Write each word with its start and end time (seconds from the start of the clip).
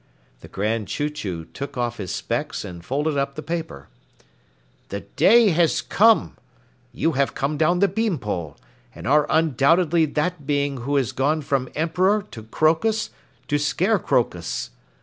The 0.39 0.47
Grand 0.47 0.87
Chew 0.87 1.11
Chew 1.11 1.45
took 1.45 1.77
off 1.77 1.97
his 1.97 2.09
specs 2.11 2.65
and 2.65 2.83
folded 2.83 3.19
up 3.19 3.35
the 3.35 3.43
paper. 3.43 3.87
"The 4.89 5.01
day 5.01 5.49
has 5.49 5.79
come! 5.79 6.37
You 6.91 7.11
have 7.11 7.35
come 7.35 7.55
down 7.55 7.81
the 7.81 7.87
bean 7.87 8.17
pole, 8.17 8.57
and 8.95 9.05
are 9.07 9.27
undoubtedly 9.29 10.05
that 10.07 10.47
being 10.47 10.77
who 10.77 10.95
has 10.95 11.11
gone 11.11 11.43
from 11.43 11.69
Emperor 11.75 12.23
to 12.31 12.41
crocus 12.41 13.11
to 13.47 13.59
Scarecrowcus. 13.59 14.71